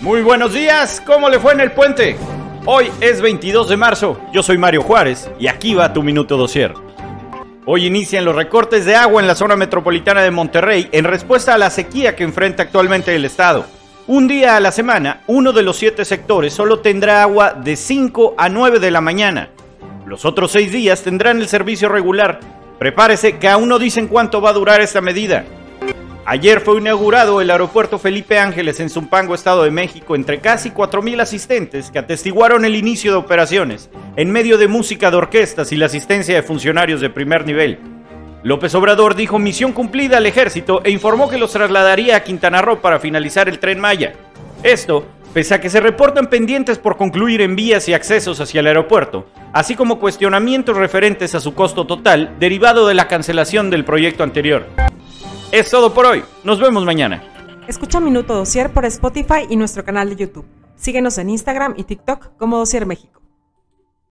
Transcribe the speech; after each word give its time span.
Muy 0.00 0.22
buenos 0.22 0.54
días, 0.54 1.02
¿cómo 1.04 1.28
le 1.28 1.40
fue 1.40 1.54
en 1.54 1.60
el 1.60 1.72
puente? 1.72 2.16
Hoy 2.66 2.88
es 3.00 3.20
22 3.20 3.68
de 3.68 3.76
marzo, 3.76 4.20
yo 4.32 4.44
soy 4.44 4.56
Mario 4.56 4.82
Juárez 4.82 5.28
y 5.40 5.48
aquí 5.48 5.74
va 5.74 5.92
tu 5.92 6.04
minuto 6.04 6.36
dosier. 6.36 6.72
Hoy 7.66 7.86
inician 7.86 8.24
los 8.24 8.36
recortes 8.36 8.84
de 8.84 8.94
agua 8.94 9.20
en 9.20 9.26
la 9.26 9.34
zona 9.34 9.56
metropolitana 9.56 10.22
de 10.22 10.30
Monterrey 10.30 10.88
en 10.92 11.04
respuesta 11.04 11.54
a 11.54 11.58
la 11.58 11.70
sequía 11.70 12.14
que 12.14 12.22
enfrenta 12.22 12.62
actualmente 12.62 13.12
el 13.12 13.24
estado. 13.24 13.66
Un 14.06 14.28
día 14.28 14.56
a 14.56 14.60
la 14.60 14.70
semana, 14.70 15.22
uno 15.26 15.52
de 15.52 15.64
los 15.64 15.76
siete 15.76 16.04
sectores 16.04 16.54
solo 16.54 16.78
tendrá 16.78 17.22
agua 17.22 17.52
de 17.52 17.74
5 17.74 18.36
a 18.38 18.48
9 18.48 18.78
de 18.78 18.92
la 18.92 19.00
mañana. 19.00 19.48
Los 20.06 20.24
otros 20.24 20.52
seis 20.52 20.70
días 20.70 21.02
tendrán 21.02 21.40
el 21.40 21.48
servicio 21.48 21.88
regular. 21.88 22.38
Prepárese 22.78 23.38
que 23.38 23.48
aún 23.48 23.68
no 23.68 23.80
dicen 23.80 24.06
cuánto 24.06 24.40
va 24.40 24.50
a 24.50 24.54
durar 24.54 24.80
esta 24.80 25.00
medida. 25.00 25.44
Ayer 26.30 26.60
fue 26.60 26.76
inaugurado 26.76 27.40
el 27.40 27.50
aeropuerto 27.50 27.98
Felipe 27.98 28.38
Ángeles 28.38 28.80
en 28.80 28.90
Zumpango, 28.90 29.34
Estado 29.34 29.64
de 29.64 29.70
México, 29.70 30.14
entre 30.14 30.40
casi 30.40 30.70
4.000 30.70 31.22
asistentes 31.22 31.90
que 31.90 31.98
atestiguaron 31.98 32.66
el 32.66 32.76
inicio 32.76 33.12
de 33.12 33.16
operaciones, 33.16 33.88
en 34.14 34.30
medio 34.30 34.58
de 34.58 34.68
música 34.68 35.10
de 35.10 35.16
orquestas 35.16 35.72
y 35.72 35.76
la 35.76 35.86
asistencia 35.86 36.34
de 36.34 36.42
funcionarios 36.42 37.00
de 37.00 37.08
primer 37.08 37.46
nivel. 37.46 37.78
López 38.42 38.74
Obrador 38.74 39.14
dijo 39.14 39.38
misión 39.38 39.72
cumplida 39.72 40.18
al 40.18 40.26
ejército 40.26 40.82
e 40.84 40.90
informó 40.90 41.30
que 41.30 41.38
los 41.38 41.52
trasladaría 41.52 42.16
a 42.16 42.24
Quintana 42.24 42.60
Roo 42.60 42.82
para 42.82 43.00
finalizar 43.00 43.48
el 43.48 43.58
tren 43.58 43.80
Maya. 43.80 44.12
Esto, 44.62 45.06
pese 45.32 45.54
a 45.54 45.62
que 45.62 45.70
se 45.70 45.80
reportan 45.80 46.26
pendientes 46.26 46.76
por 46.76 46.98
concluir 46.98 47.40
en 47.40 47.56
vías 47.56 47.88
y 47.88 47.94
accesos 47.94 48.38
hacia 48.38 48.60
el 48.60 48.66
aeropuerto, 48.66 49.30
así 49.54 49.74
como 49.76 49.98
cuestionamientos 49.98 50.76
referentes 50.76 51.34
a 51.34 51.40
su 51.40 51.54
costo 51.54 51.86
total 51.86 52.34
derivado 52.38 52.86
de 52.86 52.92
la 52.92 53.08
cancelación 53.08 53.70
del 53.70 53.86
proyecto 53.86 54.24
anterior. 54.24 54.66
Es 55.50 55.70
todo 55.70 55.94
por 55.94 56.04
hoy. 56.04 56.22
Nos 56.44 56.60
vemos 56.60 56.84
mañana. 56.84 57.22
Escucha 57.66 58.00
Minuto 58.00 58.34
Dosier 58.34 58.70
por 58.70 58.84
Spotify 58.84 59.46
y 59.48 59.56
nuestro 59.56 59.82
canal 59.82 60.10
de 60.10 60.16
YouTube. 60.16 60.44
Síguenos 60.76 61.16
en 61.16 61.30
Instagram 61.30 61.72
y 61.78 61.84
TikTok 61.84 62.36
como 62.36 62.58
Dosier 62.58 62.84
México. 62.84 63.17